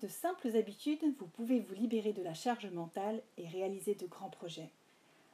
De 0.00 0.06
simples 0.06 0.56
habitudes, 0.56 1.02
vous 1.18 1.26
pouvez 1.26 1.58
vous 1.58 1.74
libérer 1.74 2.12
de 2.12 2.22
la 2.22 2.34
charge 2.34 2.66
mentale 2.66 3.20
et 3.36 3.48
réaliser 3.48 3.96
de 3.96 4.06
grands 4.06 4.30
projets. 4.30 4.70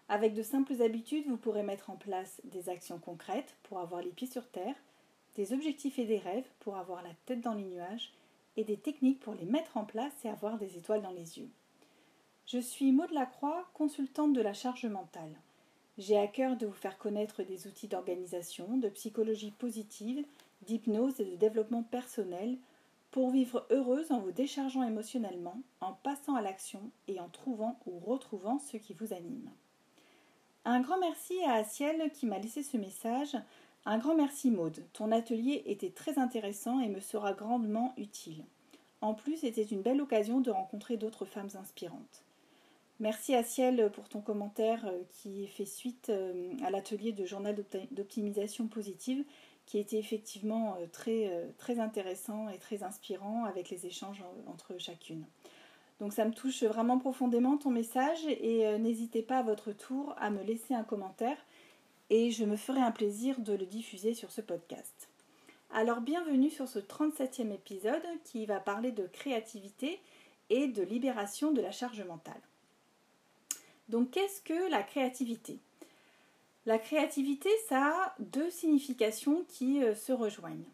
Avec 0.09 0.33
de 0.33 0.43
simples 0.43 0.81
habitudes, 0.81 1.27
vous 1.29 1.37
pourrez 1.37 1.63
mettre 1.63 1.91
en 1.91 1.97
place 1.97 2.41
des 2.45 2.71
actions 2.71 2.99
concrètes 2.99 3.57
pour 3.65 3.79
avoir 3.79 4.01
les 4.01 4.11
pieds 4.11 4.27
sur 4.27 4.49
terre, 4.49 4.77
des 5.37 5.53
objectifs 5.53 5.99
et 5.99 6.07
des 6.07 6.19
rêves 6.19 6.49
pour 6.61 6.77
avoir 6.77 7.03
la 7.03 7.13
tête 7.27 7.43
dans 7.43 7.53
les 7.53 7.65
nuages, 7.65 8.15
et 8.57 8.65
des 8.65 8.79
techniques 8.79 9.21
pour 9.21 9.35
les 9.35 9.45
mettre 9.45 9.77
en 9.77 9.85
place 9.85 10.13
et 10.25 10.29
avoir 10.29 10.57
des 10.57 10.79
étoiles 10.79 11.03
dans 11.03 11.11
les 11.11 11.39
yeux. 11.39 11.51
Je 12.47 12.59
suis 12.59 12.93
Maud 12.93 13.11
Lacroix, 13.11 13.69
consultante 13.75 14.33
de 14.33 14.41
la 14.41 14.55
charge 14.55 14.87
mentale. 14.87 15.35
J'ai 15.99 16.17
à 16.17 16.27
cœur 16.27 16.57
de 16.57 16.67
vous 16.67 16.73
faire 16.73 16.97
connaître 16.97 17.43
des 17.43 17.67
outils 17.67 17.89
d'organisation, 17.89 18.79
de 18.79 18.89
psychologie 18.89 19.51
positive, 19.51 20.25
d'hypnose 20.63 21.21
et 21.21 21.25
de 21.25 21.37
développement 21.37 21.83
personnel 21.83 22.57
pour 23.15 23.31
vivre 23.31 23.65
heureuse 23.71 24.11
en 24.11 24.19
vous 24.19 24.33
déchargeant 24.33 24.83
émotionnellement, 24.83 25.63
en 25.81 25.93
passant 25.93 26.35
à 26.35 26.43
l'action 26.43 26.91
et 27.07 27.21
en 27.21 27.29
trouvant 27.29 27.79
ou 27.87 28.01
retrouvant 28.01 28.59
ce 28.59 28.77
qui 28.77 28.93
vous 28.93 29.13
anime. 29.13 29.49
Un 30.65 30.81
grand 30.81 30.99
merci 30.99 31.35
à 31.47 31.63
Ciel 31.63 32.11
qui 32.11 32.27
m'a 32.27 32.41
laissé 32.41 32.65
ce 32.65 32.77
message. 32.77 33.37
Un 33.87 33.99
grand 33.99 34.17
merci 34.17 34.51
Maude. 34.51 34.83
Ton 34.95 35.13
atelier 35.13 35.63
était 35.67 35.91
très 35.91 36.19
intéressant 36.19 36.81
et 36.81 36.89
me 36.89 36.99
sera 36.99 37.35
grandement 37.35 37.95
utile. 37.99 38.45
En 39.01 39.15
plus, 39.15 39.37
c'était 39.37 39.63
une 39.63 39.83
belle 39.83 40.01
occasion 40.01 40.41
de 40.41 40.51
rencontrer 40.51 40.97
d'autres 40.97 41.25
femmes 41.25 41.51
inspirantes. 41.55 42.25
Merci 42.99 43.37
à 43.37 43.45
pour 43.91 44.09
ton 44.09 44.23
commentaire 44.23 44.87
euh, 44.87 45.03
qui 45.09 45.47
fait 45.47 45.67
suite 45.67 46.09
euh, 46.09 46.53
à 46.65 46.71
l'atelier 46.71 47.13
de 47.13 47.25
journal 47.25 47.55
d'optimisation 47.93 48.67
positive 48.67 49.25
qui 49.67 49.79
était 49.79 49.99
effectivement 49.99 50.77
euh, 50.79 50.87
très, 50.91 51.29
euh, 51.29 51.47
très 51.59 51.79
intéressant 51.79 52.49
et 52.49 52.59
très 52.59 52.83
inspirant 52.83 53.45
avec 53.45 53.71
les 53.71 53.87
échanges 53.87 54.23
entre 54.47 54.79
chacune. 54.79 55.25
Donc 56.01 56.13
ça 56.13 56.25
me 56.25 56.33
touche 56.33 56.65
vraiment 56.65 56.99
profondément 56.99 57.57
ton 57.57 57.71
message 57.71 58.27
et 58.27 58.67
euh, 58.67 58.79
n'hésitez 58.79 59.23
pas 59.23 59.39
à 59.39 59.43
votre 59.43 59.73
tour 59.73 60.15
à 60.19 60.31
me 60.31 60.43
laisser 60.43 60.75
un 60.75 60.83
commentaire 60.83 61.39
et 62.11 62.31
je 62.31 62.45
me 62.45 62.57
ferai 62.57 62.81
un 62.81 62.91
plaisir 62.91 63.41
de 63.41 63.55
le 63.55 63.65
diffuser 63.65 64.15
sur 64.15 64.31
ce 64.31 64.41
podcast. 64.41 65.09
Alors 65.73 66.01
bienvenue 66.01 66.51
sur 66.51 66.69
ce 66.69 66.79
37e 66.79 67.53
épisode 67.53 68.03
qui 68.25 68.45
va 68.47 68.61
parler 68.61 68.93
de 68.93 69.07
créativité 69.07 70.01
et 70.51 70.67
de 70.67 70.83
libération 70.83 71.53
de 71.53 71.61
la 71.61 71.73
charge 71.73 72.03
mentale. 72.03 72.41
Donc 73.89 74.11
qu'est-ce 74.11 74.41
que 74.41 74.71
la 74.71 74.83
créativité? 74.83 75.59
La 76.67 76.79
créativité, 76.79 77.51
ça 77.69 77.89
a 77.89 78.15
deux 78.19 78.51
significations 78.51 79.45
qui 79.49 79.83
euh, 79.83 79.95
se 79.95 80.13
rejoignent. 80.13 80.65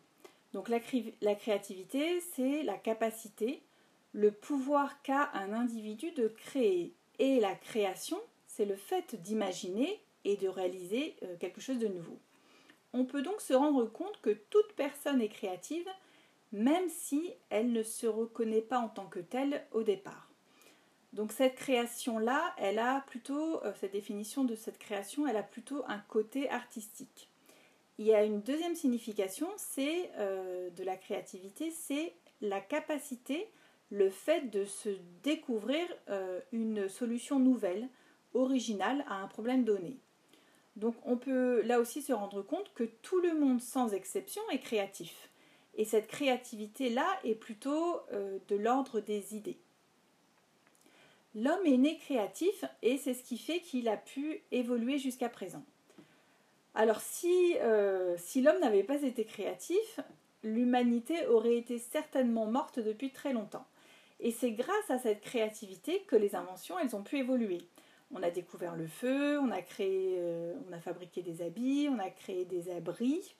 Donc 0.52 0.68
la, 0.68 0.80
créativité, 1.34 2.20
c'est 2.34 2.62
la 2.62 2.76
capacité, 2.76 3.62
le 4.12 4.30
pouvoir 4.30 5.02
qu'a 5.02 5.30
un 5.34 5.52
individu 5.52 6.10
de 6.12 6.28
créer. 6.28 6.92
Et 7.18 7.40
la 7.40 7.54
création, 7.54 8.18
c'est 8.46 8.64
le 8.64 8.76
fait 8.76 9.20
d'imaginer 9.20 10.00
et 10.24 10.36
de 10.36 10.48
réaliser 10.48 11.16
euh, 11.22 11.36
quelque 11.38 11.60
chose 11.60 11.78
de 11.78 11.88
nouveau. 11.88 12.18
On 12.92 13.04
peut 13.04 13.22
donc 13.22 13.40
se 13.40 13.52
rendre 13.52 13.86
compte 13.86 14.20
que 14.22 14.30
toute 14.30 14.72
personne 14.74 15.20
est 15.20 15.28
créative, 15.28 15.88
même 16.52 16.88
si 16.88 17.32
elle 17.48 17.72
ne 17.72 17.82
se 17.82 18.06
reconnaît 18.06 18.62
pas 18.62 18.78
en 18.78 18.88
tant 18.88 19.06
que 19.06 19.20
telle 19.20 19.64
au 19.72 19.82
départ. 19.82 20.29
Donc 21.12 21.32
cette 21.32 21.56
création-là, 21.56 22.54
elle 22.56 22.78
a 22.78 23.00
plutôt, 23.06 23.62
euh, 23.64 23.72
cette 23.80 23.92
définition 23.92 24.44
de 24.44 24.54
cette 24.54 24.78
création, 24.78 25.26
elle 25.26 25.36
a 25.36 25.42
plutôt 25.42 25.82
un 25.88 25.98
côté 25.98 26.48
artistique. 26.50 27.28
Il 27.98 28.06
y 28.06 28.14
a 28.14 28.22
une 28.22 28.40
deuxième 28.40 28.76
signification, 28.76 29.48
c'est 29.56 30.10
euh, 30.16 30.70
de 30.70 30.84
la 30.84 30.96
créativité, 30.96 31.70
c'est 31.72 32.14
la 32.40 32.60
capacité, 32.60 33.48
le 33.90 34.08
fait 34.08 34.50
de 34.50 34.64
se 34.64 34.90
découvrir 35.24 35.84
euh, 36.08 36.40
une 36.52 36.88
solution 36.88 37.40
nouvelle, 37.40 37.88
originale 38.32 39.04
à 39.08 39.16
un 39.16 39.26
problème 39.26 39.64
donné. 39.64 39.98
Donc 40.76 40.94
on 41.04 41.16
peut 41.16 41.62
là 41.62 41.80
aussi 41.80 42.00
se 42.00 42.12
rendre 42.12 42.42
compte 42.42 42.72
que 42.74 42.84
tout 42.84 43.20
le 43.20 43.34
monde 43.34 43.60
sans 43.60 43.92
exception 43.92 44.40
est 44.52 44.60
créatif. 44.60 45.28
Et 45.74 45.84
cette 45.84 46.06
créativité-là 46.06 47.06
est 47.24 47.34
plutôt 47.34 48.00
de 48.12 48.56
l'ordre 48.56 49.00
des 49.00 49.34
idées. 49.34 49.58
L'homme 51.34 51.64
est 51.64 51.76
né 51.76 51.96
créatif 51.98 52.64
et 52.82 52.98
c'est 52.98 53.14
ce 53.14 53.22
qui 53.22 53.38
fait 53.38 53.60
qu'il 53.60 53.88
a 53.88 53.96
pu 53.96 54.42
évoluer 54.50 54.98
jusqu'à 54.98 55.28
présent. 55.28 55.64
Alors 56.74 57.00
si, 57.00 57.56
euh, 57.60 58.16
si 58.18 58.42
l'homme 58.42 58.60
n'avait 58.60 58.82
pas 58.82 59.02
été 59.02 59.24
créatif, 59.24 60.00
l'humanité 60.42 61.26
aurait 61.26 61.56
été 61.56 61.78
certainement 61.78 62.46
morte 62.46 62.78
depuis 62.78 63.10
très 63.10 63.32
longtemps. 63.32 63.66
Et 64.18 64.32
c'est 64.32 64.52
grâce 64.52 64.90
à 64.90 64.98
cette 64.98 65.20
créativité 65.20 66.02
que 66.06 66.16
les 66.16 66.34
inventions, 66.34 66.78
elles 66.78 66.94
ont 66.94 67.02
pu 67.02 67.18
évoluer. 67.18 67.58
On 68.12 68.22
a 68.22 68.30
découvert 68.30 68.76
le 68.76 68.86
feu, 68.86 69.38
on 69.38 69.50
a 69.50 69.62
créé, 69.62 70.16
euh, 70.18 70.54
on 70.68 70.72
a 70.72 70.80
fabriqué 70.80 71.22
des 71.22 71.42
habits, 71.42 71.88
on 71.90 71.98
a 71.98 72.10
créé 72.10 72.44
des 72.44 72.70
abris. 72.70 73.34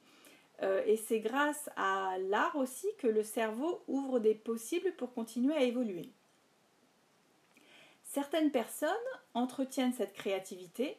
Euh, 0.63 0.83
et 0.87 0.97
c'est 0.97 1.21
grâce 1.21 1.69
à 1.77 2.17
l'art 2.29 2.57
aussi 2.57 2.87
que 2.99 3.07
le 3.07 3.23
cerveau 3.23 3.83
ouvre 3.89 4.21
des 4.21 4.35
possibles 4.35 4.93
pour 4.97 5.13
continuer 5.13 5.55
à 5.55 5.63
évoluer. 5.63 6.11
Certaines 8.13 8.51
personnes 8.51 8.91
entretiennent 9.35 9.93
cette 9.93 10.15
créativité, 10.15 10.99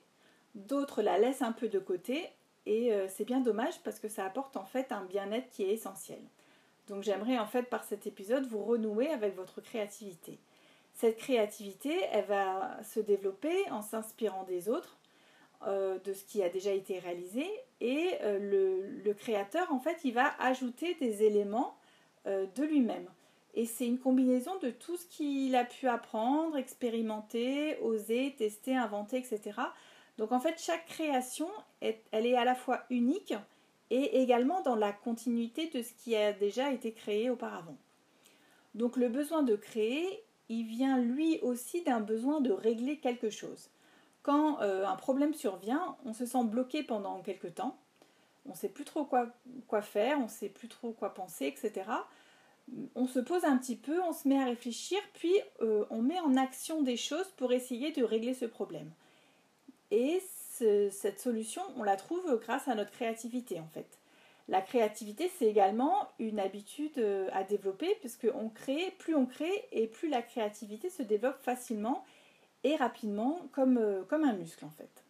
d'autres 0.56 1.02
la 1.02 1.18
laissent 1.18 1.42
un 1.42 1.52
peu 1.52 1.68
de 1.68 1.78
côté 1.78 2.30
et 2.66 2.94
euh, 2.94 3.10
c'est 3.10 3.26
bien 3.26 3.42
dommage 3.42 3.82
parce 3.84 4.00
que 4.00 4.08
ça 4.08 4.24
apporte 4.24 4.56
en 4.56 4.64
fait 4.64 4.94
un 4.94 5.04
bien-être 5.04 5.50
qui 5.50 5.64
est 5.64 5.74
essentiel. 5.74 6.22
Donc 6.88 7.04
j'aimerais 7.04 7.38
en 7.38 7.48
fait 7.48 7.64
par 7.64 7.84
cet 7.84 8.08
épisode 8.08 8.46
vous 8.46 8.64
renouer 8.64 9.10
avec 9.10 9.36
votre 9.36 9.60
créativité. 9.60 10.40
Cette 10.94 11.18
créativité, 11.18 12.00
elle 12.14 12.28
va 12.28 12.82
se 12.82 13.02
développer 13.02 13.70
en 13.72 13.82
s'inspirant 13.82 14.46
des 14.46 14.70
autres, 14.70 14.98
euh, 15.68 16.00
de 16.00 16.14
ce 16.14 16.24
qui 16.24 16.42
a 16.42 16.48
déjà 16.48 16.72
été 16.72 16.98
réalisé, 16.98 17.46
et 17.82 18.20
euh, 18.22 18.40
le, 18.40 18.88
le, 19.04 19.14
créateur, 19.14 19.70
en 19.74 19.80
fait, 19.80 20.00
il 20.06 20.14
va 20.14 20.34
ajouter 20.40 20.96
des 20.96 21.24
éléments 21.24 21.76
de 22.26 22.64
lui-même. 22.64 23.10
Et 23.54 23.66
c'est 23.66 23.86
une 23.86 24.00
combinaison 24.00 24.58
de 24.60 24.70
tout 24.70 24.96
ce 24.96 25.06
qu'il 25.06 25.56
a 25.56 25.66
pu 25.66 25.88
apprendre, 25.88 26.58
expérimenter, 26.58 27.78
oser, 27.82 28.36
tester, 28.38 28.76
inventer, 28.76 29.18
etc. 29.18 29.60
Donc 30.18 30.32
en 30.32 30.40
fait, 30.40 30.62
chaque 30.62 30.86
création, 30.86 31.50
elle 31.82 32.26
est 32.26 32.36
à 32.36 32.46
la 32.46 32.56
fois 32.56 32.84
unique 32.90 33.34
et 33.90 34.22
également 34.22 34.62
dans 34.62 34.76
la 34.76 34.94
continuité 34.94 35.68
de 35.68 35.82
ce 35.82 35.94
qui 35.94 36.16
a 36.16 36.32
déjà 36.32 36.72
été 36.72 36.94
créé 36.94 37.30
auparavant. 37.30 37.76
Donc 38.74 38.96
le 38.96 39.10
besoin 39.10 39.44
de 39.44 39.58
créer, 39.58 40.24
il 40.48 40.64
vient 40.64 40.98
lui 40.98 41.40
aussi 41.42 41.84
d'un 41.84 42.00
besoin 42.00 42.40
de 42.40 42.52
régler 42.52 43.00
quelque 43.00 43.30
chose. 43.30 43.70
Quand 44.24 44.62
euh, 44.62 44.86
un 44.86 44.96
problème 44.96 45.34
survient, 45.34 45.98
on 46.06 46.14
se 46.14 46.26
sent 46.26 46.44
bloqué 46.46 46.84
pendant 46.84 47.22
quelque 47.22 47.48
temps, 47.48 47.78
on 48.46 48.52
ne 48.52 48.56
sait 48.56 48.70
plus 48.70 48.86
trop 48.86 49.04
quoi, 49.04 49.28
quoi 49.68 49.82
faire, 49.82 50.20
on 50.20 50.24
ne 50.24 50.30
sait 50.30 50.50
plus 50.50 50.70
trop 50.70 50.92
quoi 50.94 51.14
penser, 51.14 51.48
etc 51.48 51.84
on 52.96 53.08
se 53.08 53.20
pose 53.20 53.44
un 53.44 53.58
petit 53.58 53.76
peu, 53.76 54.02
on 54.02 54.14
se 54.14 54.28
met 54.28 54.40
à 54.40 54.46
réfléchir, 54.46 55.00
puis 55.14 55.34
euh, 55.62 55.86
on 55.90 56.02
met 56.02 56.20
en 56.20 56.36
action 56.38 56.82
des 56.82 56.98
choses 56.98 57.28
pour 57.38 57.52
essayer 57.54 57.92
de 57.92 58.04
régler 58.04 58.34
ce 58.34 58.46
problème. 58.46 58.92
Et 59.90 60.22
cette 60.92 61.20
solution, 61.20 61.64
on 61.76 61.84
la 61.84 61.96
trouve 61.96 62.40
grâce 62.40 62.68
à 62.68 62.76
notre 62.76 62.92
créativité 62.92 63.60
en 63.60 63.68
fait. 63.68 63.98
La 64.48 64.62
créativité, 64.62 65.32
c'est 65.38 65.48
également 65.48 66.10
une 66.20 66.40
habitude 66.40 66.98
euh, 67.00 67.30
à 67.34 67.44
développer 67.44 67.96
puisque 68.00 68.28
on 68.36 68.50
crée, 68.50 68.94
plus 69.00 69.16
on 69.16 69.26
crée 69.26 69.68
et 69.72 69.88
plus 69.88 70.08
la 70.08 70.22
créativité 70.22 70.90
se 70.90 71.02
développe 71.02 71.42
facilement 71.42 72.06
et 72.64 72.76
rapidement 72.76 73.40
comme, 73.54 73.78
euh, 73.78 74.04
comme 74.04 74.24
un 74.24 74.34
muscle 74.34 74.66
en 74.66 74.70
fait. 74.70 75.04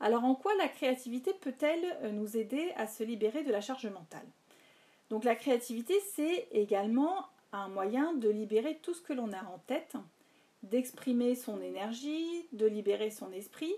Alors 0.00 0.24
en 0.24 0.34
quoi 0.34 0.54
la 0.56 0.68
créativité 0.68 1.32
peut-elle 1.34 2.12
nous 2.12 2.36
aider 2.36 2.72
à 2.76 2.86
se 2.86 3.02
libérer 3.02 3.44
de 3.44 3.52
la 3.52 3.60
charge 3.60 3.86
mentale? 3.86 4.26
Donc 5.10 5.24
la 5.24 5.36
créativité, 5.36 5.94
c'est 6.14 6.48
également 6.52 7.26
un 7.52 7.68
moyen 7.68 8.12
de 8.14 8.28
libérer 8.28 8.78
tout 8.82 8.94
ce 8.94 9.02
que 9.02 9.12
l'on 9.12 9.32
a 9.32 9.42
en 9.44 9.58
tête, 9.66 9.94
d'exprimer 10.62 11.34
son 11.34 11.60
énergie, 11.60 12.46
de 12.52 12.66
libérer 12.66 13.10
son 13.10 13.32
esprit. 13.32 13.74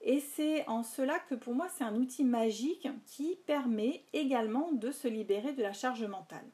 Et 0.00 0.20
c'est 0.20 0.66
en 0.68 0.84
cela 0.84 1.18
que 1.18 1.34
pour 1.34 1.54
moi 1.54 1.68
c'est 1.76 1.82
un 1.82 1.96
outil 1.96 2.24
magique 2.24 2.88
qui 3.06 3.36
permet 3.46 4.04
également 4.12 4.70
de 4.72 4.92
se 4.92 5.08
libérer 5.08 5.52
de 5.52 5.62
la 5.62 5.72
charge 5.72 6.04
mentale. 6.04 6.46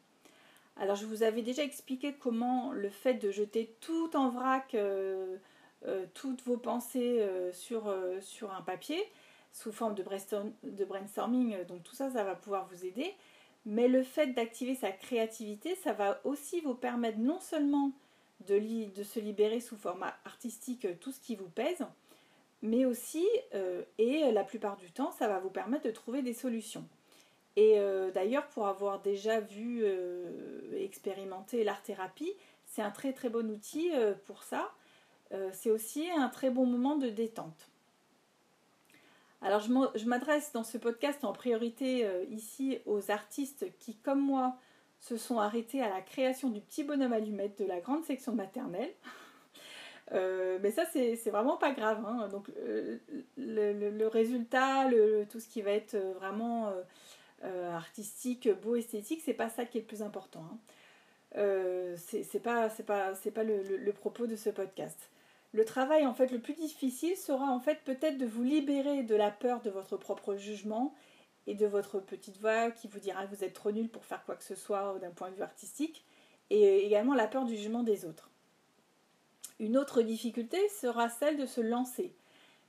Alors 0.77 0.97
je 0.97 1.05
vous 1.05 1.23
avais 1.23 1.43
déjà 1.43 1.63
expliqué 1.63 2.15
comment 2.15 2.73
le 2.73 2.89
fait 2.89 3.15
de 3.15 3.31
jeter 3.31 3.77
tout 3.81 4.17
en 4.17 4.31
vrac, 4.31 4.75
euh, 4.75 5.37
euh, 5.87 6.07
toutes 6.15 6.43
vos 6.45 6.57
pensées 6.57 7.21
euh, 7.21 7.53
sur, 7.53 7.95
sur, 8.23 8.53
un 8.53 8.63
papier, 8.63 9.01
sous 9.53 9.71
forme 9.71 9.95
de, 9.95 10.03
de 10.63 10.85
brainstorming, 10.85 11.65
donc 11.67 11.83
tout 11.85 11.95
ça, 11.95 12.11
ça 12.11 12.25
va 12.25 12.35
pouvoir 12.35 12.67
vous 12.73 12.87
aider. 12.87 13.15
Mais 13.67 13.89
le 13.89 14.03
fait 14.03 14.29
d'activer 14.29 14.75
sa 14.75 14.93
créativité, 14.93 15.75
ça 15.77 15.93
va 15.93 16.21
aussi 16.25 16.61
vous 16.61 16.75
permettre 16.75 17.19
non 17.19 17.41
seulement 17.41 17.93
de, 18.47 18.59
se 19.03 19.21
libérer 19.21 19.61
sous 19.61 19.77
format 19.77 20.15
artistique 20.25 20.87
tout 21.01 21.13
ce 21.13 21.21
qui 21.21 21.35
vous 21.35 21.49
pèse, 21.49 21.85
mais 22.63 22.85
aussi, 22.85 23.27
euh, 23.55 23.83
et 23.99 24.31
la 24.33 24.45
plupart 24.45 24.77
du 24.77 24.91
temps, 24.91 25.13
ça 25.13 25.29
va 25.29 25.39
vous 25.39 25.51
permettre 25.51 25.85
de 25.85 25.91
trouver 25.91 26.23
des 26.23 26.35
solutions. 26.35 26.87
Et 27.57 27.79
d'ailleurs, 28.13 28.49
pour 28.49 28.67
avoir 28.67 29.01
déjà 29.01 29.39
vu 29.39 29.85
et 29.85 30.85
expérimenté 30.85 31.63
l'art-thérapie, 31.63 32.33
c'est 32.67 32.83
un 32.83 32.91
très 32.91 33.13
très 33.13 33.29
bon 33.29 33.49
outil 33.49 33.93
pour 34.27 34.43
ça. 34.43 34.73
c'est 35.53 35.71
aussi 35.71 36.11
un 36.11 36.29
très 36.31 36.51
bon 36.51 36.67
moment 36.67 36.97
de 36.97 37.09
détente. 37.09 37.71
Alors 39.45 39.61
je 39.61 40.07
m'adresse 40.07 40.53
dans 40.53 40.65
ce 40.65 40.79
podcast 40.79 41.23
en 41.25 41.33
priorité 41.33 42.09
ici 42.31 42.79
aux 42.87 43.11
artistes 43.11 43.67
qui, 43.79 43.95
comme 43.97 44.21
moi, 44.21 44.59
se 45.05 45.19
sont 45.19 45.39
arrêtés 45.39 45.83
à 45.83 45.91
la 45.91 46.01
création 46.01 46.49
du 46.49 46.61
petit 46.61 46.83
bonhomme 46.83 47.13
allumette 47.13 47.59
de 47.59 47.67
la 47.67 47.81
grande 47.81 48.05
section 48.05 48.35
maternelle. 48.35 48.93
Euh, 50.13 50.59
mais 50.61 50.71
ça, 50.71 50.85
c'est 50.85 51.31
vraiment 51.31 51.57
pas 51.57 51.73
grave. 51.73 52.05
Hein. 52.07 52.29
Donc, 52.29 52.51
euh, 52.59 52.99
le, 53.39 54.07
résultat, 54.07 54.91
tout 55.31 55.41
ce 55.41 55.49
qui 55.49 55.63
va 55.63 55.71
être 55.71 55.95
euh, 55.95 56.13
vraiment 56.13 56.71
artistique, 57.43 58.51
beau, 58.63 58.77
esthétique, 58.77 59.23
c'est 59.25 59.33
pas 59.33 59.49
ça 59.49 59.65
qui 59.65 59.79
est 59.79 59.81
le 59.81 59.87
plus 59.87 60.03
important. 60.03 60.45
Hein. 61.35 61.95
c'est 61.97 62.43
pas 62.43 62.69
le, 63.45 63.93
propos 63.93 64.27
de 64.27 64.37
ce 64.37 64.51
podcast. 64.51 65.09
Le 65.55 65.65
travail, 65.65 66.05
en 66.05 66.15
fait, 66.15 66.33
le 66.33 66.41
plus 66.41 66.55
difficile 66.55 67.17
sera 67.17 67.47
en 67.47 67.61
fait 67.61 67.79
peut-être 67.85 68.19
de 68.19 68.27
vous 68.27 68.43
libérer 68.43 69.05
de 69.05 69.15
la 69.15 69.31
peur 69.31 69.61
de 69.61 69.71
votre 69.71 69.97
propre 69.97 70.35
jugement 70.35 70.93
et 71.47 71.55
de 71.55 71.65
votre 71.65 72.01
petite 72.01 72.39
voix 72.41 72.73
qui 72.73 72.89
vous 72.89 72.99
dira 72.99 73.25
que 73.25 73.33
vous 73.33 73.45
êtes 73.45 73.53
trop 73.53 73.71
nul 73.71 73.89
pour 73.89 74.05
faire 74.05 74.25
quoi 74.25 74.35
que 74.35 74.43
ce 74.43 74.57
soit 74.57 74.99
d'un 75.01 75.13
point 75.13 75.31
de 75.31 75.37
vue 75.37 75.43
artistique, 75.43 76.05
et 76.51 76.85
également 76.85 77.15
la 77.15 77.29
peur 77.29 77.45
du 77.45 77.55
jugement 77.55 77.85
des 77.85 78.05
autres. 78.05 78.31
Une 79.61 79.77
autre 79.77 80.03
difficulté 80.03 80.59
sera 80.71 81.09
celle 81.09 81.37
de 81.37 81.47
se 81.47 81.61
lancer. 81.61 82.17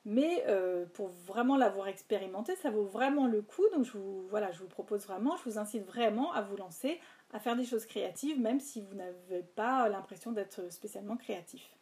Mais 0.06 0.44
euh, 0.48 0.86
pour 0.94 1.08
vraiment 1.08 1.58
l'avoir 1.58 1.88
expérimenté, 1.88 2.56
ça 2.56 2.70
vaut 2.70 2.86
vraiment 2.86 3.26
le 3.26 3.42
coup. 3.42 3.68
Donc 3.74 3.86
je 3.86 3.98
vous, 3.98 4.28
voilà, 4.28 4.52
je 4.52 4.60
vous 4.60 4.68
propose 4.68 5.08
vraiment, 5.08 5.36
je 5.38 5.50
vous 5.50 5.58
incite 5.58 5.84
vraiment 5.88 6.34
à 6.34 6.44
vous 6.44 6.56
lancer, 6.56 7.00
à 7.34 7.40
faire 7.40 7.56
des 7.56 7.66
choses 7.66 7.88
créatives, 7.88 8.40
même 8.40 8.60
si 8.60 8.81
vous 8.81 8.94
n'avez 8.94 9.42
pas 9.56 9.90
l'impression 9.90 10.31
d'être 10.31 10.72
spécialement 10.72 11.18
créatif. 11.18 11.75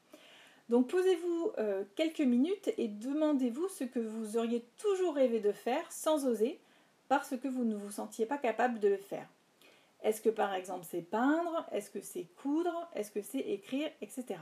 Donc 0.69 0.87
posez-vous 0.87 1.51
euh, 1.57 1.83
quelques 1.95 2.21
minutes 2.21 2.71
et 2.77 2.87
demandez-vous 2.87 3.67
ce 3.67 3.83
que 3.83 3.99
vous 3.99 4.37
auriez 4.37 4.63
toujours 4.77 5.15
rêvé 5.15 5.39
de 5.39 5.51
faire 5.51 5.91
sans 5.91 6.25
oser, 6.25 6.59
parce 7.09 7.35
que 7.37 7.47
vous 7.47 7.65
ne 7.65 7.75
vous 7.75 7.91
sentiez 7.91 8.25
pas 8.25 8.37
capable 8.37 8.79
de 8.79 8.87
le 8.87 8.97
faire. 8.97 9.27
Est-ce 10.03 10.21
que 10.21 10.29
par 10.29 10.53
exemple 10.53 10.85
c'est 10.89 11.01
peindre? 11.01 11.65
Est-ce 11.71 11.89
que 11.89 12.01
c'est 12.01 12.27
coudre? 12.41 12.89
Est-ce 12.95 13.11
que 13.11 13.21
c'est 13.21 13.39
écrire? 13.39 13.89
Etc. 14.01 14.35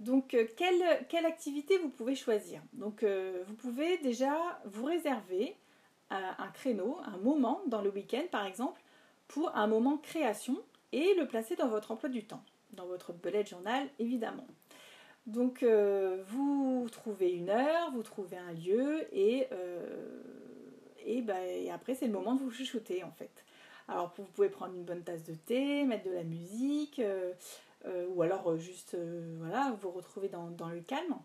Donc, 0.00 0.34
euh, 0.34 0.46
quelle, 0.56 1.26
activité 1.26 1.78
vous 1.78 1.88
pouvez 1.88 2.16
choisir? 2.16 2.60
Donc, 2.72 3.04
euh, 3.04 3.44
vous 3.46 3.54
pouvez 3.54 3.98
déjà 3.98 4.34
vous 4.64 4.84
réserver 4.84 5.56
un 6.10 6.48
créneau, 6.48 6.98
un 7.06 7.16
moment 7.18 7.62
dans 7.68 7.80
le 7.80 7.88
week-end 7.88 8.24
par 8.30 8.44
exemple, 8.44 8.82
pour 9.28 9.56
un 9.56 9.66
moment 9.66 9.96
création 9.96 10.58
et 10.92 11.14
le 11.14 11.26
placer 11.26 11.56
dans 11.56 11.68
votre 11.68 11.90
emploi 11.90 12.10
du 12.10 12.22
temps, 12.22 12.44
dans 12.72 12.84
votre 12.84 13.14
bullet 13.14 13.46
journal 13.46 13.88
évidemment. 13.98 14.46
Donc, 15.26 15.62
euh, 15.62 16.22
vous 16.28 16.88
trouvez 16.90 17.32
une 17.32 17.50
heure, 17.50 17.90
vous 17.92 18.02
trouvez 18.02 18.36
un 18.36 18.52
lieu 18.52 19.06
et, 19.12 19.46
ben, 21.22 21.42
et 21.48 21.70
après, 21.70 21.94
c'est 21.94 22.06
le 22.06 22.12
moment 22.12 22.34
de 22.34 22.40
vous 22.40 22.50
chuchoter 22.50 23.04
en 23.04 23.12
fait. 23.12 23.44
Alors, 23.88 24.12
vous 24.16 24.24
pouvez 24.24 24.48
prendre 24.48 24.74
une 24.74 24.84
bonne 24.84 25.02
tasse 25.02 25.24
de 25.24 25.34
thé, 25.34 25.84
mettre 25.84 26.04
de 26.04 26.14
la 26.14 26.24
musique. 26.24 27.00
Euh, 27.86 28.06
ou 28.14 28.22
alors 28.22 28.48
euh, 28.48 28.58
juste 28.58 28.94
euh, 28.94 29.36
vous 29.80 29.90
retrouver 29.90 30.28
dans, 30.28 30.68
le 30.68 30.80
calme, 30.80 31.16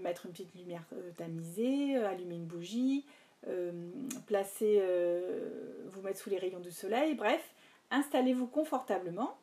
mettre 0.00 0.26
une 0.26 0.32
petite 0.32 0.54
lumière 0.54 0.84
tamisée, 1.16 1.96
allumer 1.96 2.34
une 2.34 2.46
bougie, 2.46 3.06
placer, 4.26 4.82
vous 5.92 6.02
mettre 6.02 6.18
sous 6.18 6.30
les 6.30 6.38
rayons 6.38 6.58
du 6.58 6.72
soleil, 6.72 7.14
bref, 7.14 7.42
installez-vous 7.90 8.48
confortablement 8.48 9.38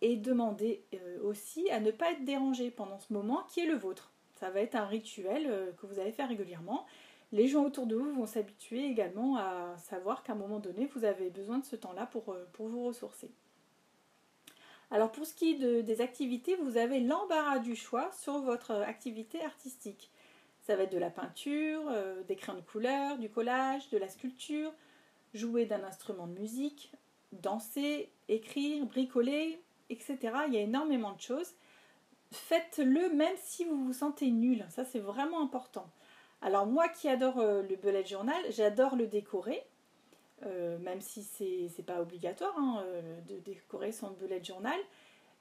et 0.00 0.16
demandez 0.16 0.84
aussi 1.22 1.70
à 1.70 1.80
ne 1.80 1.90
pas 1.90 2.12
être 2.12 2.24
dérangé 2.24 2.70
pendant 2.70 2.98
ce 2.98 3.12
moment 3.12 3.42
qui 3.48 3.60
est 3.60 3.66
le 3.66 3.76
vôtre. 3.76 4.12
Ça 4.36 4.50
va 4.50 4.60
être 4.60 4.76
un 4.76 4.86
rituel 4.86 5.74
que 5.80 5.86
vous 5.86 5.98
allez 5.98 6.12
faire 6.12 6.28
régulièrement. 6.28 6.86
Les 7.32 7.48
gens 7.48 7.64
autour 7.64 7.86
de 7.86 7.96
vous 7.96 8.12
vont 8.12 8.26
s'habituer 8.26 8.86
également 8.86 9.36
à 9.36 9.76
savoir 9.76 10.22
qu'à 10.22 10.32
un 10.32 10.36
moment 10.36 10.60
donné, 10.60 10.86
vous 10.94 11.04
avez 11.04 11.30
besoin 11.30 11.58
de 11.58 11.64
ce 11.64 11.76
temps-là 11.76 12.06
pour, 12.06 12.36
pour 12.52 12.68
vous 12.68 12.84
ressourcer. 12.86 13.30
Alors 14.90 15.12
pour 15.12 15.26
ce 15.26 15.34
qui 15.34 15.50
est 15.52 15.82
des 15.82 16.00
activités, 16.00 16.56
vous 16.56 16.76
avez 16.76 17.00
l'embarras 17.00 17.58
du 17.58 17.76
choix 17.76 18.10
sur 18.12 18.38
votre 18.40 18.70
activité 18.70 19.44
artistique. 19.44 20.10
Ça 20.62 20.76
va 20.76 20.84
être 20.84 20.92
de 20.92 20.98
la 20.98 21.10
peinture, 21.10 21.82
euh, 21.88 22.22
des 22.24 22.36
crayons 22.36 22.58
de 22.58 22.64
couleur, 22.64 23.18
du 23.18 23.30
collage, 23.30 23.88
de 23.90 23.98
la 23.98 24.08
sculpture, 24.08 24.72
jouer 25.34 25.66
d'un 25.66 25.82
instrument 25.84 26.26
de 26.26 26.38
musique, 26.38 26.92
danser, 27.32 28.10
écrire, 28.28 28.84
bricoler, 28.86 29.60
etc. 29.90 30.18
Il 30.48 30.54
y 30.54 30.58
a 30.58 30.60
énormément 30.60 31.12
de 31.12 31.20
choses. 31.20 31.52
Faites-le 32.30 33.10
même 33.14 33.36
si 33.36 33.64
vous 33.64 33.84
vous 33.84 33.92
sentez 33.92 34.30
nul. 34.30 34.64
Ça, 34.70 34.84
c'est 34.84 34.98
vraiment 34.98 35.42
important. 35.42 35.88
Alors 36.40 36.66
moi 36.66 36.88
qui 36.88 37.08
adore 37.08 37.38
euh, 37.38 37.62
le 37.62 37.76
bullet 37.76 38.04
journal, 38.04 38.40
j'adore 38.50 38.96
le 38.96 39.06
décorer. 39.06 39.62
Euh, 40.46 40.78
même 40.78 41.00
si 41.00 41.24
c'est 41.24 41.82
pas 41.84 42.00
obligatoire 42.00 42.54
hein, 42.56 42.84
euh, 42.84 43.20
de 43.22 43.38
décorer 43.38 43.90
son 43.90 44.10
bullet 44.10 44.42
journal. 44.42 44.78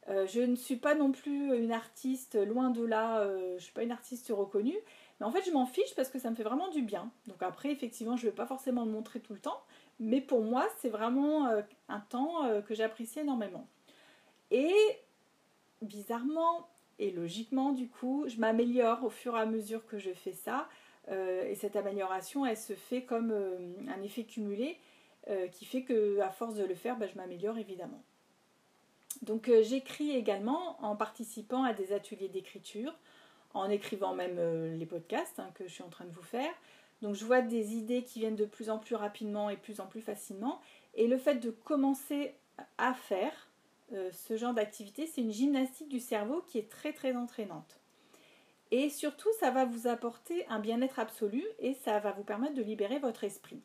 Je 0.10 0.40
ne 0.40 0.56
suis 0.56 0.78
pas 0.78 0.96
non 0.96 1.12
plus 1.12 1.54
une 1.54 1.74
artiste, 1.74 2.36
loin 2.36 2.70
de 2.70 2.82
là, 2.82 3.28
je 3.28 3.54
ne 3.56 3.60
suis 3.60 3.74
pas 3.74 3.84
une 3.84 3.92
artiste 3.92 4.32
reconnue, 4.34 4.78
mais 5.20 5.26
en 5.26 5.32
fait 5.32 5.44
je 5.46 5.52
m'en 5.52 5.66
fiche 5.66 5.94
parce 5.98 6.08
que 6.08 6.18
ça 6.18 6.30
me 6.30 6.36
fait 6.36 6.44
vraiment 6.44 6.70
du 6.70 6.82
bien. 6.82 7.12
Donc 7.28 7.44
après, 7.44 7.74
effectivement, 7.74 8.16
je 8.16 8.26
ne 8.26 8.32
vais 8.32 8.36
pas 8.36 8.46
forcément 8.46 8.86
le 8.86 8.92
montrer 8.92 9.20
tout 9.20 9.34
le 9.34 9.40
temps, 9.40 9.62
mais 10.00 10.22
pour 10.22 10.44
moi, 10.44 10.66
c'est 10.78 10.88
vraiment 10.88 11.50
un 11.90 12.00
temps 12.00 12.50
que 12.66 12.74
j'apprécie 12.74 13.20
énormément. 13.20 13.68
Et 14.52 14.74
bizarrement 15.82 16.68
et 17.00 17.12
logiquement, 17.12 17.74
du 17.74 17.88
coup, 17.88 18.26
je 18.28 18.38
m'améliore 18.38 19.04
au 19.04 19.10
fur 19.10 19.38
et 19.38 19.42
à 19.42 19.46
mesure 19.46 19.86
que 19.86 20.00
je 20.00 20.12
fais 20.12 20.34
ça. 20.34 20.68
et 21.10 21.56
cette 21.56 21.76
amélioration, 21.76 22.46
elle 22.46 22.58
se 22.58 22.74
fait 22.74 23.04
comme 23.04 23.32
un 23.88 24.02
effet 24.02 24.24
cumulé. 24.24 24.78
Euh, 25.30 25.48
qui 25.50 25.66
fait 25.66 25.82
que 25.82 26.22
à 26.22 26.30
force 26.30 26.56
de 26.56 26.64
le 26.64 26.74
faire, 26.74 26.96
bah, 26.96 27.06
je 27.06 27.18
m'améliore 27.18 27.58
évidemment. 27.58 28.02
Donc 29.24 29.50
euh, 29.50 29.62
j'écris 29.62 30.12
également 30.12 30.82
en 30.82 30.96
participant 30.96 31.64
à 31.64 31.74
des 31.74 31.92
ateliers 31.92 32.30
d'écriture, 32.30 32.94
en 33.54 33.70
écrivant 33.70 34.14
même 34.14 34.38
euh, 34.40 34.74
les 34.78 34.86
podcasts 34.86 35.40
hein, 35.40 35.50
que 35.56 35.68
je 35.68 35.74
suis 35.74 35.84
en 35.84 35.90
train 35.90 36.06
de 36.06 36.12
vous 36.12 36.24
faire. 36.24 36.54
Donc 37.02 37.16
je 37.16 37.26
vois 37.26 37.42
des 37.42 37.74
idées 37.76 38.04
qui 38.04 38.20
viennent 38.20 38.38
de 38.38 38.46
plus 38.46 38.70
en 38.70 38.80
plus 38.80 38.96
rapidement 38.96 39.50
et 39.50 39.58
plus 39.58 39.82
en 39.82 39.86
plus 39.86 40.00
facilement. 40.00 40.62
Et 40.94 41.08
le 41.08 41.18
fait 41.18 41.36
de 41.36 41.52
commencer 41.52 42.34
à 42.78 42.94
faire 42.94 43.47
ce 43.92 44.36
genre 44.36 44.54
d'activité, 44.54 45.08
c'est 45.08 45.22
une 45.22 45.32
gymnastique 45.32 45.90
du 45.90 46.00
cerveau 46.00 46.42
qui 46.48 46.58
est 46.58 46.70
très 46.70 46.94
très 46.94 47.16
entraînante. 47.16 47.80
Et 48.72 48.90
surtout, 48.90 49.30
ça 49.40 49.52
va 49.52 49.66
vous 49.66 49.88
apporter 49.88 50.46
un 50.48 50.60
bien-être 50.60 51.00
absolu 51.00 51.44
et 51.60 51.74
ça 51.74 52.00
va 52.00 52.12
vous 52.12 52.24
permettre 52.24 52.56
de 52.56 52.62
libérer 52.62 53.00
votre 53.00 53.24
esprit. 53.24 53.62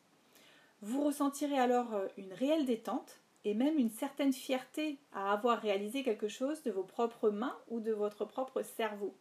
Vous 0.81 1.03
ressentirez 1.03 1.59
alors 1.59 1.93
euh, 1.93 2.07
une 2.17 2.33
réelle 2.33 2.65
détente 2.65 3.19
et 3.45 3.53
même 3.53 3.77
une 3.77 3.89
certaine 3.89 4.31
fierté 4.31 4.97
à 5.13 5.33
avoir 5.33 5.59
réalisé 5.59 6.03
quelque 6.03 6.29
chose 6.29 6.63
de 6.63 6.71
vos 6.71 6.83
propres 6.83 7.29
mains 7.29 7.57
ou 7.69 7.81
de 7.81 7.91
votre 7.91 8.23
propre 8.25 8.61
cerveau. 8.61 9.13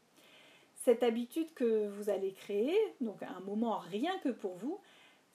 Cette 0.76 1.02
habitude 1.02 1.52
que 1.54 1.88
vous 1.88 2.10
allez 2.10 2.32
créer, 2.32 2.76
donc 3.00 3.22
un 3.22 3.40
moment 3.40 3.78
rien 3.78 4.16
que 4.20 4.28
pour 4.28 4.54
vous, 4.54 4.78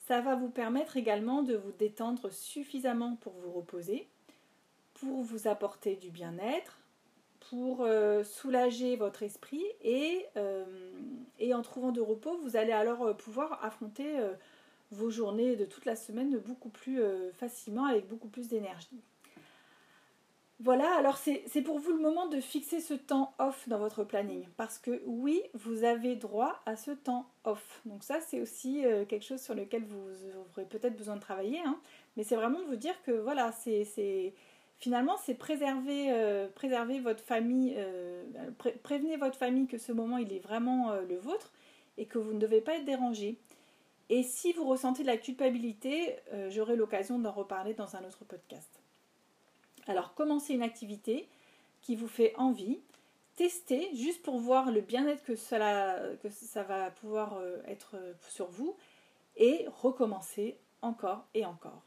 ça 0.06 0.20
va 0.20 0.36
vous 0.36 0.50
permettre 0.50 0.96
également 0.96 1.42
de 1.42 1.56
vous 1.56 1.72
détendre 1.72 2.30
suffisamment 2.30 3.16
pour 3.16 3.34
vous 3.34 3.52
reposer, 3.52 4.08
vous 5.22 5.48
apporter 5.48 5.96
du 5.96 6.10
bien-être, 6.10 6.78
pour 7.50 7.80
euh, 7.80 8.24
soulager 8.24 8.96
votre 8.96 9.22
esprit 9.22 9.64
et, 9.82 10.26
euh, 10.36 10.64
et, 11.38 11.54
en 11.54 11.62
trouvant 11.62 11.92
de 11.92 12.00
repos, 12.00 12.36
vous 12.42 12.56
allez 12.56 12.72
alors 12.72 13.16
pouvoir 13.16 13.64
affronter 13.64 14.18
vos 14.90 15.10
journées 15.10 15.56
de 15.56 15.64
toute 15.64 15.84
la 15.84 15.96
semaine 15.96 16.38
beaucoup 16.38 16.70
plus 16.70 17.00
euh, 17.00 17.30
facilement, 17.32 17.84
avec 17.84 18.08
beaucoup 18.08 18.28
plus 18.28 18.48
d'énergie. 18.48 19.02
Voilà, 20.60 20.92
alors 20.96 21.18
c'est 21.18 21.62
pour 21.62 21.78
vous 21.78 21.92
le 21.92 22.00
moment 22.00 22.26
de 22.26 22.40
fixer 22.40 22.80
ce 22.80 22.94
temps 22.94 23.32
off 23.38 23.68
dans 23.68 23.78
votre 23.78 24.02
planning. 24.02 24.44
Parce 24.56 24.78
que 24.78 25.02
oui, 25.06 25.40
vous 25.54 25.84
avez 25.84 26.16
droit 26.16 26.60
à 26.66 26.74
ce 26.74 26.90
temps 26.90 27.30
off. 27.44 27.80
Donc 27.84 28.02
ça, 28.02 28.20
c'est 28.20 28.40
aussi 28.40 28.84
euh, 28.84 29.04
quelque 29.04 29.24
chose 29.24 29.40
sur 29.40 29.54
lequel 29.54 29.84
vous 29.84 30.10
aurez 30.36 30.64
peut-être 30.64 30.96
besoin 30.96 31.14
de 31.14 31.20
travailler. 31.20 31.60
Hein. 31.64 31.78
Mais 32.16 32.24
c'est 32.24 32.34
vraiment 32.34 32.58
vous 32.64 32.74
dire 32.74 33.00
que 33.04 33.12
voilà, 33.12 33.52
c'est 33.52 34.34
finalement, 34.78 35.16
c'est 35.24 35.34
préserver, 35.34 36.06
euh, 36.10 36.48
préserver 36.48 37.00
votre 37.00 37.22
famille, 37.22 37.76
prévenez 38.82 39.16
votre 39.16 39.36
famille 39.36 39.66
que 39.66 39.78
ce 39.78 39.92
moment, 39.92 40.18
il 40.18 40.32
est 40.32 40.40
vraiment 40.40 40.92
le 41.08 41.16
vôtre 41.16 41.52
et 41.98 42.06
que 42.06 42.18
vous 42.18 42.32
ne 42.32 42.38
devez 42.38 42.60
pas 42.60 42.74
être 42.74 42.84
dérangé. 42.84 43.38
Et 44.10 44.22
si 44.22 44.52
vous 44.52 44.64
ressentez 44.64 45.02
de 45.02 45.08
la 45.08 45.18
culpabilité, 45.18 46.16
euh, 46.32 46.48
j'aurai 46.50 46.76
l'occasion 46.76 47.18
d'en 47.18 47.32
reparler 47.32 47.74
dans 47.74 47.94
un 47.94 48.04
autre 48.04 48.24
podcast. 48.24 48.80
Alors 49.86 50.14
commencez 50.14 50.54
une 50.54 50.62
activité 50.62 51.28
qui 51.82 51.94
vous 51.94 52.08
fait 52.08 52.34
envie, 52.36 52.80
testez 53.36 53.94
juste 53.94 54.22
pour 54.22 54.38
voir 54.38 54.70
le 54.70 54.80
bien-être 54.80 55.22
que, 55.24 55.32
que 55.32 56.30
ça 56.30 56.62
va 56.62 56.90
pouvoir 56.90 57.34
euh, 57.34 57.58
être 57.66 57.96
sur 58.28 58.46
vous 58.46 58.76
et 59.36 59.66
recommencez 59.82 60.58
encore 60.80 61.26
et 61.34 61.44
encore. 61.44 61.82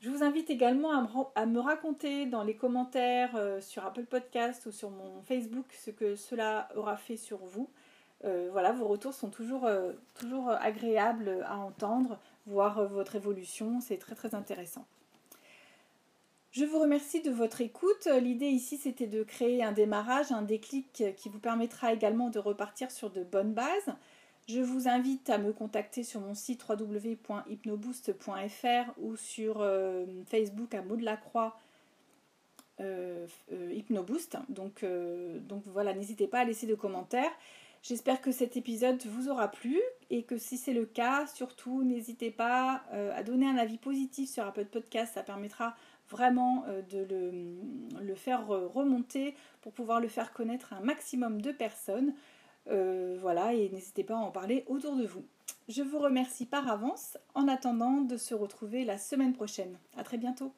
Je 0.00 0.10
vous 0.10 0.22
invite 0.22 0.50
également 0.50 0.90
à 1.34 1.46
me, 1.46 1.60
raconter 1.60 2.26
dans 2.26 2.42
les 2.42 2.56
commentaires 2.56 3.38
sur 3.60 3.86
Apple 3.86 4.04
Podcast 4.04 4.66
ou 4.66 4.70
sur 4.70 4.90
mon 4.90 5.22
Facebook 5.22 5.66
ce 5.72 5.90
que 5.90 6.14
cela 6.14 6.68
aura 6.76 6.98
fait 6.98 7.16
sur 7.16 7.38
vous. 7.38 7.70
voilà, 8.22 8.72
vos 8.72 8.86
retours 8.86 9.14
sont 9.14 9.30
toujours, 9.30 9.66
toujours 10.14 10.50
agréables 10.50 11.42
à 11.46 11.56
entendre, 11.56 12.18
voir 12.46 12.86
votre 12.86 13.16
évolution, 13.16 13.80
c'est 13.80 13.96
très 13.96 14.14
très 14.14 14.34
intéressant. 14.34 14.84
Je 16.54 16.64
vous 16.64 16.78
remercie 16.78 17.20
de 17.20 17.32
votre 17.32 17.62
écoute. 17.62 18.06
L'idée 18.22 18.46
ici, 18.46 18.76
c'était 18.76 19.08
de 19.08 19.24
créer 19.24 19.64
un 19.64 19.72
démarrage, 19.72 20.30
un 20.30 20.42
déclic 20.42 21.02
qui 21.16 21.28
vous 21.28 21.40
permettra 21.40 21.92
également 21.92 22.30
de 22.30 22.38
repartir 22.38 22.92
sur 22.92 23.10
de 23.10 23.24
bonnes 23.24 23.54
bases. 23.54 23.92
Je 24.48 24.60
vous 24.60 24.88
invite 24.88 25.30
à 25.30 25.38
me 25.38 25.52
contacter 25.52 26.02
sur 26.04 26.20
mon 26.20 26.34
site 26.34 26.64
www.hypnoboost.fr 26.68 28.92
ou 28.98 29.16
sur 29.16 29.62
euh, 29.62 30.04
Facebook 30.26 30.74
à 30.74 30.82
mot 30.82 30.96
de 30.96 31.04
la 31.04 31.16
croix 31.16 31.56
euh, 32.80 33.26
euh, 33.52 33.72
Hypnoboost. 33.72 34.36
Donc, 34.50 34.84
donc 35.48 35.62
voilà, 35.66 35.94
n'hésitez 35.94 36.26
pas 36.26 36.40
à 36.40 36.44
laisser 36.44 36.66
des 36.66 36.76
commentaires. 36.76 37.32
J'espère 37.82 38.20
que 38.20 38.32
cet 38.32 38.56
épisode 38.56 39.00
vous 39.06 39.28
aura 39.28 39.50
plu 39.50 39.80
et 40.10 40.22
que 40.22 40.38
si 40.38 40.56
c'est 40.56 40.72
le 40.72 40.86
cas, 40.86 41.26
surtout 41.26 41.84
n'hésitez 41.84 42.30
pas 42.30 42.82
à 42.90 43.22
donner 43.22 43.46
un 43.46 43.58
avis 43.58 43.76
positif 43.76 44.30
sur 44.30 44.46
Apple 44.46 44.64
Podcast. 44.66 45.12
Ça 45.14 45.22
permettra 45.22 45.76
vraiment 46.10 46.64
euh, 46.68 46.82
de 46.82 47.06
le, 48.00 48.14
faire 48.14 48.46
remonter 48.46 49.34
pour 49.60 49.72
pouvoir 49.72 50.00
le 50.00 50.08
faire 50.08 50.32
connaître 50.32 50.72
à 50.72 50.76
un 50.76 50.80
maximum 50.80 51.40
de 51.40 51.52
personnes. 51.52 52.14
Euh, 52.70 53.18
voilà, 53.20 53.54
et 53.54 53.68
n'hésitez 53.70 54.04
pas 54.04 54.14
à 54.14 54.18
en 54.18 54.30
parler 54.30 54.64
autour 54.66 54.96
de 54.96 55.06
vous. 55.06 55.24
Je 55.68 55.82
vous 55.82 55.98
remercie 55.98 56.46
par 56.46 56.68
avance 56.68 57.18
en 57.34 57.48
attendant 57.48 58.00
de 58.00 58.16
se 58.16 58.34
retrouver 58.34 58.84
la 58.84 58.98
semaine 58.98 59.32
prochaine. 59.32 59.78
A 59.96 60.04
très 60.04 60.18
bientôt 60.18 60.52